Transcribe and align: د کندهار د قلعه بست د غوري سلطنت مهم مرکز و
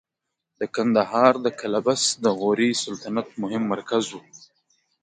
د 0.59 0.61
کندهار 0.75 1.33
د 1.45 1.47
قلعه 1.59 1.81
بست 1.87 2.09
د 2.23 2.25
غوري 2.39 2.71
سلطنت 2.83 3.27
مهم 3.41 3.63
مرکز 3.73 4.05
و 4.11 4.17